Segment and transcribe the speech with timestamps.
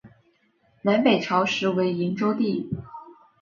[0.81, 2.67] 南北朝时为营州地。